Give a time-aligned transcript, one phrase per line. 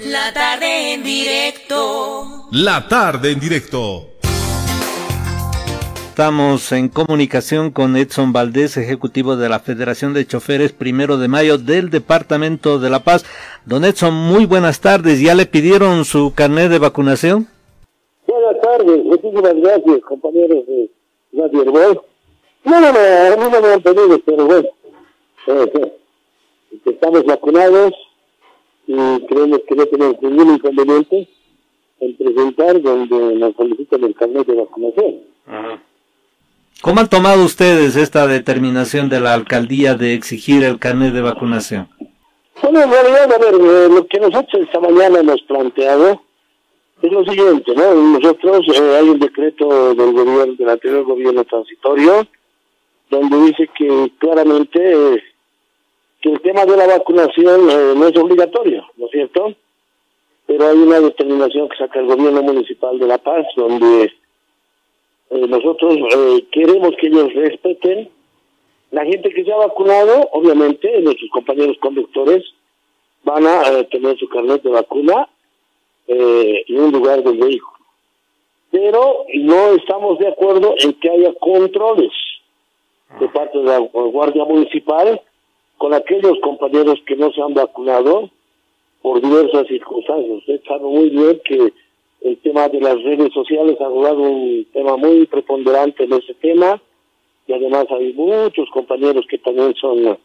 [0.00, 2.48] La tarde en directo.
[2.50, 4.08] La tarde en directo.
[6.08, 11.58] Estamos en comunicación con Edson Valdés, ejecutivo de la Federación de Choferes Primero de Mayo
[11.58, 13.24] del Departamento de La Paz.
[13.66, 15.20] Don Edson, muy buenas tardes.
[15.20, 17.46] ¿Ya le pidieron su carnet de vacunación?
[18.26, 20.90] Buenas tardes, muchísimas gracias, compañeros de
[21.34, 22.02] Radio Herbol.
[22.64, 24.68] No, no, no, a mí no me han pedido, pero bueno,
[25.46, 25.92] eh, eh,
[26.84, 27.92] estamos vacunados
[28.86, 31.28] y creemos que no tenemos ningún inconveniente
[32.00, 35.14] en presentar donde nos solicitan el carnet de vacunación.
[36.82, 41.88] ¿Cómo han tomado ustedes esta determinación de la alcaldía de exigir el carnet de vacunación?
[42.62, 46.22] Bueno, en realidad, a ver, eh, lo que nosotros esta mañana hemos planteado
[47.02, 47.94] es lo siguiente, ¿no?
[47.94, 52.26] Nosotros, eh, hay un decreto del gobierno, del anterior gobierno transitorio,
[53.10, 54.78] donde dice que claramente
[55.14, 55.22] eh,
[56.24, 59.52] que el tema de la vacunación eh, no es obligatorio, ¿no es cierto?
[60.46, 65.96] Pero hay una determinación que saca el gobierno municipal de La Paz, donde eh, nosotros
[65.96, 68.08] eh, queremos que ellos respeten
[68.90, 72.42] la gente que se ha vacunado, obviamente, nuestros compañeros conductores
[73.22, 75.28] van a eh, tener su carnet de vacuna
[76.06, 77.78] en un lugar del vehículo.
[78.70, 82.12] Pero no estamos de acuerdo en que haya controles
[83.20, 85.20] de parte de la Guardia Municipal
[85.84, 88.30] con aquellos compañeros que no se han vacunado
[89.02, 90.38] por diversas circunstancias.
[90.38, 91.74] Usted sabe muy bien que
[92.22, 96.80] el tema de las redes sociales ha jugado un tema muy preponderante en ese tema
[97.46, 100.16] y además hay muchos compañeros que también son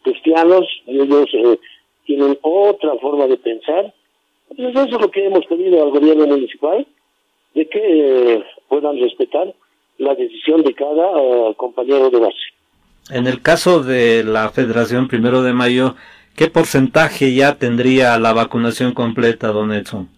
[0.00, 1.58] cristianos y ellos eh,
[2.06, 3.92] tienen otra forma de pensar.
[4.48, 6.86] Entonces eso es lo que hemos pedido al gobierno municipal,
[7.52, 9.52] de que eh, puedan respetar
[9.98, 12.61] la decisión de cada eh, compañero de base.
[13.10, 15.96] En el caso de la Federación Primero de Mayo,
[16.36, 20.08] ¿qué porcentaje ya tendría la vacunación completa, don Edson?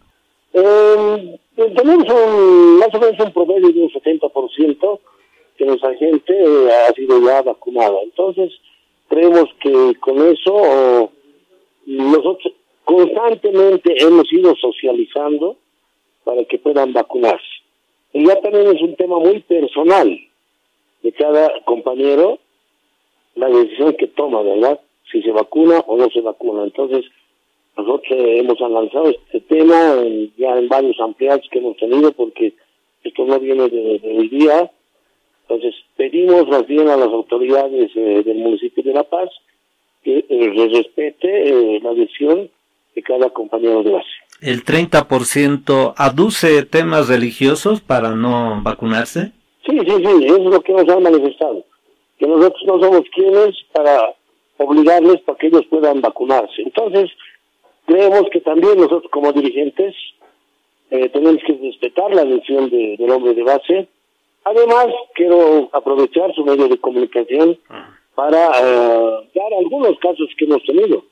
[0.52, 5.00] Eh, tenemos un, más o menos un promedio de un 70%
[5.56, 7.97] que nuestra gente eh, ha sido ya vacunada.
[8.03, 8.53] Entonces,
[9.09, 11.10] creemos que con eso
[11.86, 12.53] nosotros
[12.84, 15.56] constantemente hemos ido socializando
[16.22, 17.44] para que puedan vacunarse.
[18.12, 20.20] Y ya también es un tema muy personal
[21.03, 22.38] de cada compañero
[23.37, 24.81] la decisión que toma, ¿verdad?
[25.11, 26.65] Si se vacuna o no se vacuna.
[26.65, 27.05] Entonces,
[27.77, 32.55] nosotros hemos lanzado este tema en- ya en varios ampliados que hemos tenido porque
[33.03, 34.71] esto no viene de, de hoy día.
[35.43, 39.28] Entonces, pedimos más bien a las autoridades eh, del municipio de La Paz
[40.03, 42.49] que eh, les respete eh, la decisión
[42.95, 44.09] de cada compañero de base.
[44.41, 49.33] ¿El 30% aduce temas religiosos para no vacunarse?
[49.66, 51.65] Sí, sí, sí, eso es lo que nos han manifestado.
[52.24, 54.14] Que nosotros no somos quienes para
[54.56, 56.62] obligarles para que ellos puedan vacunarse.
[56.62, 57.10] Entonces,
[57.86, 59.94] creemos que también nosotros como dirigentes
[60.90, 63.88] eh, tenemos que respetar la decisión de- del hombre de base.
[64.44, 67.58] Además, quiero aprovechar su medio de comunicación
[68.14, 71.04] para eh, dar algunos casos que hemos tenido.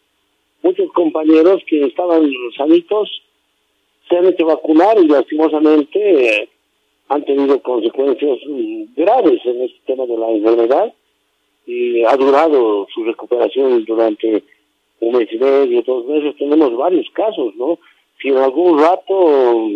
[0.63, 3.11] Muchos compañeros que estaban sanitos
[4.09, 5.99] se han hecho vacunar y lastimosamente
[6.43, 6.49] eh,
[7.09, 10.93] han tenido consecuencias mm, graves en este tema de la enfermedad
[11.67, 14.43] y ha durado su recuperación durante
[15.01, 16.37] un mes y medio, dos meses.
[16.37, 17.79] Tenemos varios casos, ¿no?
[18.21, 19.69] Si en algún rato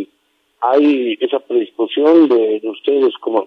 [0.61, 3.47] hay esa predisposición de, de ustedes como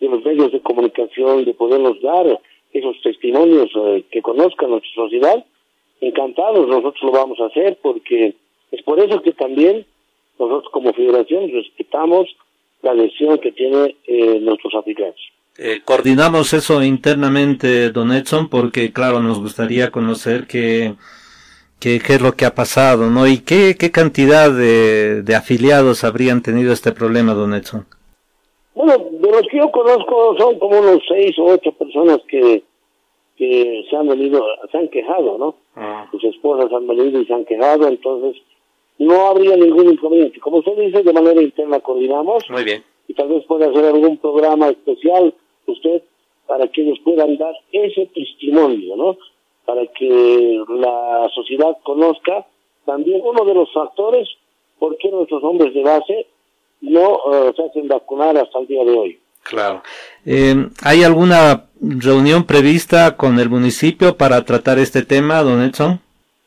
[0.00, 2.40] de los medios de comunicación de podernos dar
[2.72, 5.44] esos testimonios eh, que conozcan nuestra sociedad,
[6.00, 8.34] encantados nosotros lo vamos a hacer porque
[8.72, 9.86] es por eso que también
[10.38, 12.28] nosotros como federación respetamos
[12.82, 15.20] la decisión que tienen eh, nuestros africanos.
[15.58, 20.94] Eh, coordinamos eso internamente, don Edson, porque claro, nos gustaría conocer qué,
[21.78, 23.26] qué, qué es lo que ha pasado, ¿no?
[23.26, 27.86] Y qué, qué cantidad de, de afiliados habrían tenido este problema, don Edson.
[28.74, 32.64] Bueno, de los que yo conozco son como unos seis o ocho personas que,
[33.36, 35.56] que se han venido, se han quejado, ¿no?
[36.10, 38.40] Sus esposas han venido y se han quejado, entonces
[38.98, 40.40] no habría ningún inconveniente.
[40.40, 42.82] Como usted dice, de manera interna coordinamos Muy bien.
[43.06, 45.34] y tal vez pueda hacer algún programa especial
[45.66, 46.02] usted
[46.46, 49.16] para que ellos puedan dar ese testimonio, ¿no?
[49.64, 52.46] Para que la sociedad conozca
[52.84, 54.28] también uno de los factores
[54.78, 56.26] por qué nuestros hombres de base
[56.80, 59.18] no eh, se hacen vacunar hasta el día de hoy.
[59.44, 59.82] Claro.
[60.26, 66.00] Eh, ¿Hay alguna reunión prevista con el municipio para tratar este tema, don Edson?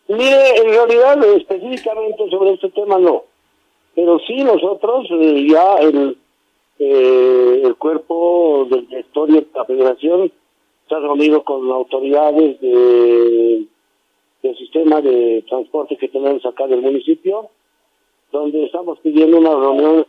[0.07, 3.23] Mire, en realidad específicamente sobre este tema no,
[3.95, 6.17] pero sí nosotros eh, ya el,
[6.79, 10.31] eh, el cuerpo del directorio de la federación
[10.87, 13.65] se ha reunido con autoridades de,
[14.43, 17.49] del sistema de transporte que tenemos acá del municipio,
[18.31, 20.05] donde estamos pidiendo una reunión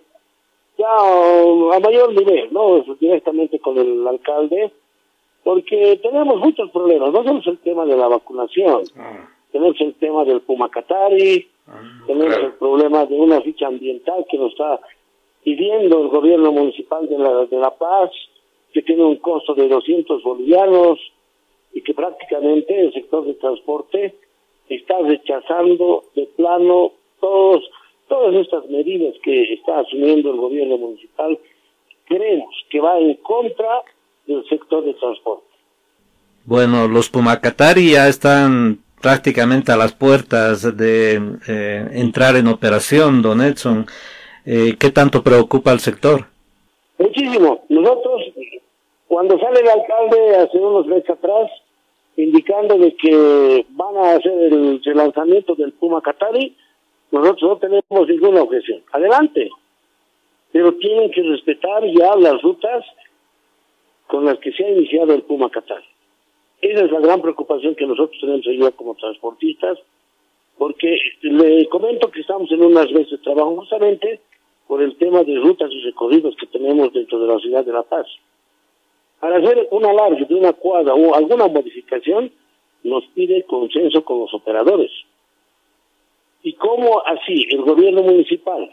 [0.76, 2.84] ya a mayor nivel, ¿no?
[3.00, 4.72] Directamente con el alcalde,
[5.42, 9.28] porque tenemos muchos problemas, no solo el tema de la vacunación, ah.
[9.52, 14.52] tenemos el tema del Pumacatari, ah, tenemos el problema de una ficha ambiental que nos
[14.52, 14.80] está
[15.46, 18.10] pidiendo el gobierno municipal de La, de la Paz,
[18.72, 20.98] que tiene un costo de 200 bolivianos
[21.72, 24.16] y que prácticamente el sector de transporte
[24.68, 26.90] está rechazando de plano
[27.20, 27.62] todos
[28.08, 31.38] todas estas medidas que está asumiendo el gobierno municipal.
[32.06, 33.82] Creemos que va en contra
[34.26, 35.46] del sector de transporte.
[36.44, 43.40] Bueno, los Pumacatari ya están prácticamente a las puertas de eh, entrar en operación, don
[43.40, 43.86] Edson.
[44.48, 46.24] Eh, ¿Qué tanto preocupa al sector?
[46.98, 47.64] Muchísimo.
[47.68, 48.22] Nosotros,
[49.08, 51.50] cuando sale el alcalde hace unos meses atrás,
[52.16, 56.56] indicando de que van a hacer el relanzamiento del Puma Qatari,
[57.10, 58.82] nosotros no tenemos ninguna objeción.
[58.92, 59.50] Adelante.
[60.52, 62.84] Pero tienen que respetar ya las rutas
[64.06, 65.84] con las que se ha iniciado el Puma Qatari.
[66.62, 69.76] Esa es la gran preocupación que nosotros tenemos hoy como transportistas,
[70.56, 74.20] porque le comento que estamos en unas veces de trabajo justamente
[74.66, 77.82] por el tema de rutas y recorridos que tenemos dentro de la ciudad de La
[77.82, 78.06] Paz.
[79.20, 82.30] Para hacer un alargue de una cuadra o alguna modificación,
[82.82, 84.90] nos pide consenso con los operadores.
[86.42, 88.72] ¿Y cómo así el gobierno municipal,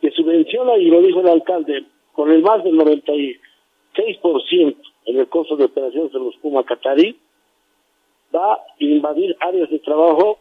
[0.00, 4.76] que subvenciona, y lo dijo el alcalde, con el más del 96%
[5.06, 7.16] en el costo de operaciones de los Puma Qatarí,
[8.34, 10.38] va a invadir áreas de trabajo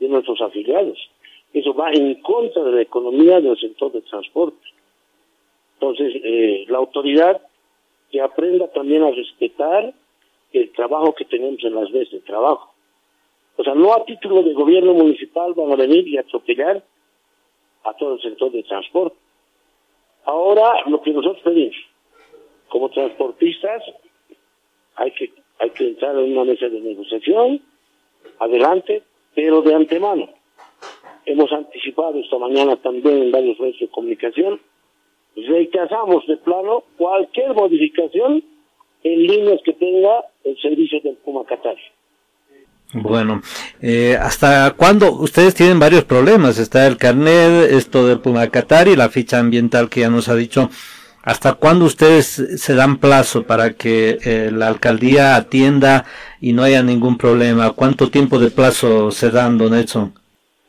[0.00, 0.98] de nuestros afiliados?
[1.52, 4.66] Eso va en contra de la economía del sector de transporte.
[5.74, 7.42] Entonces, eh, la autoridad
[8.10, 9.92] que aprenda también a respetar
[10.52, 12.72] el trabajo que tenemos en las veces de trabajo.
[13.56, 16.82] O sea, no a título de gobierno municipal van a venir y atropellar
[17.84, 19.16] a todo el sector de transporte.
[20.24, 21.76] Ahora, lo que nosotros pedimos,
[22.68, 23.82] como transportistas,
[24.96, 27.60] hay que, hay que entrar en una mesa de negociación,
[28.38, 29.02] adelante,
[29.34, 30.28] pero de antemano.
[31.24, 34.60] Hemos anticipado esta mañana también en varios medios de comunicación
[35.36, 38.42] rechazamos de plano cualquier modificación
[39.04, 41.76] en líneas que tenga el servicio del Puma Qatar.
[42.94, 43.40] Bueno,
[43.80, 45.12] eh, ¿hasta cuándo?
[45.12, 46.58] Ustedes tienen varios problemas.
[46.58, 50.34] Está el carnet, esto del Puma Qatar y la ficha ambiental que ya nos ha
[50.34, 50.68] dicho.
[51.22, 56.04] ¿Hasta cuándo ustedes se dan plazo para que eh, la alcaldía atienda
[56.40, 57.70] y no haya ningún problema?
[57.70, 60.12] ¿Cuánto tiempo de plazo se dan, don Edson?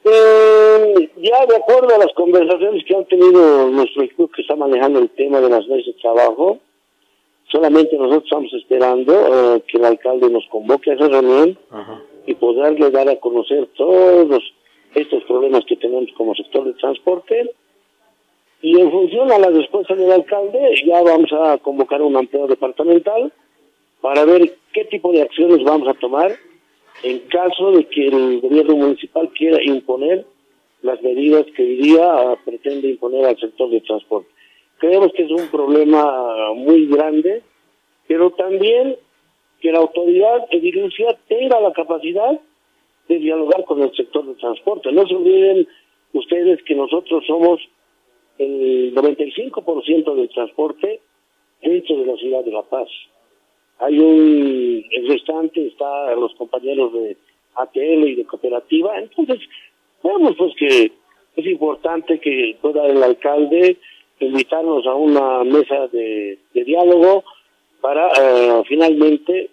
[0.05, 4.99] Eh, ya de acuerdo a las conversaciones que han tenido nuestro equipo que está manejando
[4.99, 6.59] el tema de las leyes de trabajo,
[7.49, 11.57] solamente nosotros estamos esperando eh, que el alcalde nos convoque a esa reunión
[12.25, 14.43] y poderle dar a conocer todos
[14.93, 17.51] estos problemas que tenemos como sector de transporte.
[18.61, 23.31] Y en función a la respuesta del alcalde, ya vamos a convocar un amplio departamental
[24.01, 26.33] para ver qué tipo de acciones vamos a tomar
[27.03, 30.25] en caso de que el gobierno municipal quiera imponer
[30.81, 34.29] las medidas que hoy día pretende imponer al sector de transporte.
[34.77, 37.41] Creemos que es un problema muy grande,
[38.07, 38.95] pero también
[39.61, 42.39] que la autoridad edilicia tenga la capacidad
[43.07, 44.91] de dialogar con el sector de transporte.
[44.91, 45.67] No se olviden
[46.13, 47.61] ustedes que nosotros somos
[48.37, 51.01] el 95% del transporte
[51.61, 52.89] dentro de la ciudad de La Paz
[53.83, 57.17] hay un, restante está los compañeros de
[57.55, 59.39] ATL y de cooperativa, entonces
[60.03, 60.91] vemos pues que
[61.35, 63.77] es importante que pueda el alcalde
[64.19, 67.23] invitarnos a una mesa de, diálogo
[67.81, 69.49] para eh, finalmente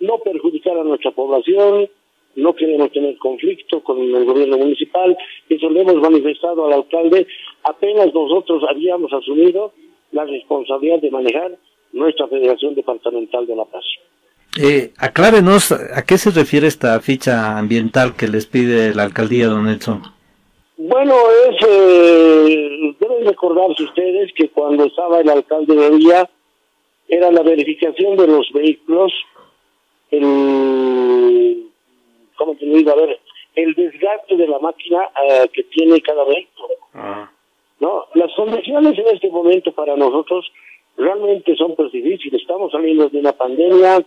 [0.00, 1.88] no perjudicar a nuestra población,
[2.36, 5.16] no queremos tener conflicto con el gobierno municipal,
[5.48, 7.26] eso le hemos manifestado al alcalde,
[7.62, 9.72] apenas nosotros habíamos asumido
[10.10, 11.58] la responsabilidad de manejar
[11.92, 13.84] nuestra Federación Departamental de La Paz.
[14.60, 19.68] Eh, aclárenos a qué se refiere esta ficha ambiental que les pide la alcaldía, don
[19.68, 20.02] Edson.
[20.76, 21.14] Bueno,
[21.48, 26.28] es, eh, deben recordarse ustedes que cuando estaba el alcalde de Villa,
[27.08, 29.12] era la verificación de los vehículos,
[30.10, 31.70] el,
[32.36, 32.90] ¿cómo te digo?
[32.90, 33.20] A ver,
[33.54, 36.68] el desgaste de la máquina eh, que tiene cada vehículo.
[36.94, 37.30] Ah.
[37.80, 38.06] ¿No?
[38.14, 40.50] Las condiciones en este momento para nosotros
[40.96, 42.40] realmente son pues difíciles.
[42.40, 44.04] Estamos saliendo de una pandemia,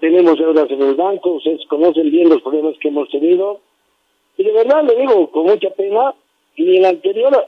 [0.00, 3.60] tenemos deudas en el banco, ustedes conocen bien los problemas que hemos tenido.
[4.36, 6.14] Y de verdad le digo con mucha pena,
[6.56, 7.46] ni el anterior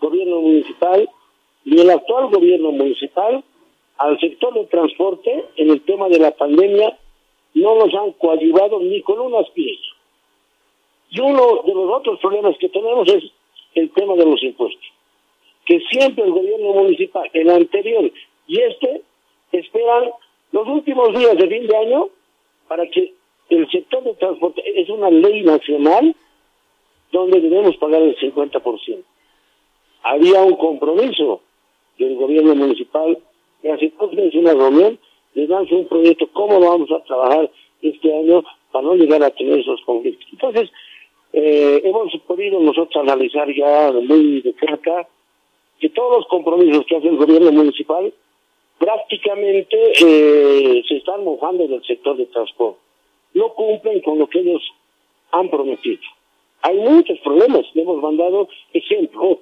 [0.00, 1.08] gobierno municipal,
[1.64, 3.44] ni el actual gobierno municipal,
[3.98, 6.98] al sector del transporte, en el tema de la pandemia,
[7.54, 9.96] no nos han coadyuvado ni con un aspiración.
[11.10, 13.24] Y uno de los otros problemas que tenemos es
[13.74, 14.91] el tema de los impuestos,
[15.64, 18.10] que siempre el gobierno municipal, el anterior
[18.46, 19.02] y este,
[19.52, 20.10] esperan
[20.50, 22.08] los últimos días de fin de año
[22.68, 23.14] para que
[23.48, 26.14] el sector de transporte, es una ley nacional
[27.10, 29.02] donde debemos pagar el 50%.
[30.04, 31.42] Había un compromiso
[31.98, 33.18] del gobierno municipal
[33.60, 34.98] que hace dos meses una reunión,
[35.34, 37.50] les dan un proyecto, cómo vamos a trabajar
[37.80, 40.26] este año para no llegar a tener esos conflictos.
[40.32, 40.70] Entonces,
[41.32, 45.06] eh, hemos podido nosotros analizar ya muy de cerca
[45.82, 48.14] que todos los compromisos que hace el gobierno municipal
[48.78, 52.78] prácticamente eh, se están mojando del sector de transporte.
[53.34, 54.62] No cumplen con lo que ellos
[55.32, 56.00] han prometido.
[56.62, 57.62] Hay muchos problemas.
[57.74, 59.38] Le hemos mandado ejemplos.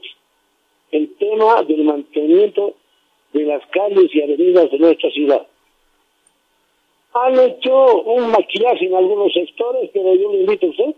[0.90, 2.72] El tema del mantenimiento
[3.34, 5.46] de las calles y avenidas de nuestra ciudad.
[7.12, 10.94] Han hecho un maquillaje en algunos sectores, pero yo le invito a usted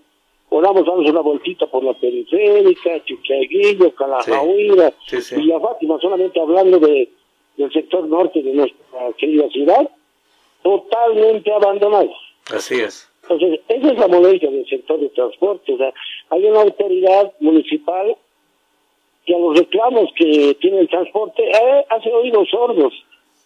[0.62, 4.92] podamos darnos una vueltita por la periférica, Chiquiaguillo, Calajahuira,
[5.36, 7.08] y la Fátima, solamente hablando de,
[7.56, 9.90] del sector norte de nuestra querida ciudad,
[10.62, 12.10] totalmente abandonado.
[12.54, 13.08] Así es.
[13.22, 15.72] Entonces, esa es la molestia del sector de transporte.
[15.72, 15.92] O sea,
[16.30, 18.16] hay una autoridad municipal
[19.26, 22.92] que a los reclamos que tiene el transporte eh, hace oídos sordos.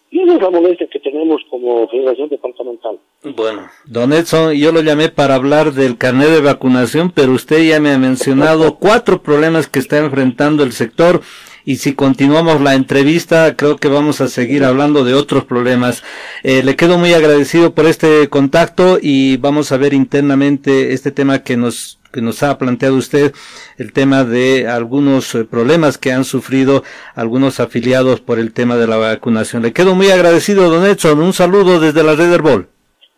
[0.09, 2.97] Y esa es la molestia que tenemos como Federación Departamental.
[3.35, 7.79] Bueno, don Edson, yo lo llamé para hablar del carnet de vacunación, pero usted ya
[7.81, 11.21] me ha mencionado cuatro problemas que está enfrentando el sector
[11.67, 16.01] y si continuamos la entrevista creo que vamos a seguir hablando de otros problemas.
[16.41, 21.43] Eh, le quedo muy agradecido por este contacto y vamos a ver internamente este tema
[21.43, 23.33] que nos que nos ha planteado usted,
[23.77, 26.83] el tema de algunos eh, problemas que han sufrido
[27.15, 29.61] algunos afiliados por el tema de la vacunación.
[29.61, 31.19] Le quedo muy agradecido, don Edson.
[31.19, 32.69] Un saludo desde la red Herbol.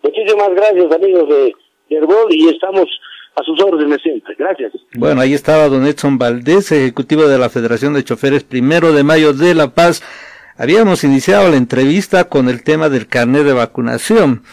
[0.02, 1.54] Muchísimas gracias, amigos de,
[1.88, 2.88] de Herbol, y estamos
[3.40, 4.36] a sus órdenes siempre.
[4.38, 4.74] Gracias.
[4.96, 9.34] Bueno, ahí estaba don Edson Valdés, ejecutivo de la Federación de Choferes Primero de Mayo
[9.34, 10.04] de La Paz.
[10.58, 14.44] Habíamos iniciado la entrevista con el tema del carnet de vacunación,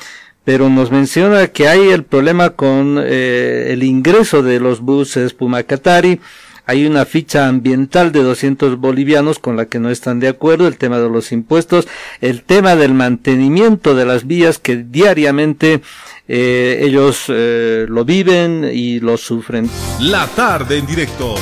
[0.45, 6.21] pero nos menciona que hay el problema con eh, el ingreso de los buses Pumacatari.
[6.67, 10.77] Hay una ficha ambiental de 200 bolivianos con la que no están de acuerdo, el
[10.77, 11.87] tema de los impuestos,
[12.21, 15.81] el tema del mantenimiento de las vías que diariamente
[16.29, 19.71] eh, ellos eh, lo viven y lo sufren.
[20.01, 21.37] La tarde en directo.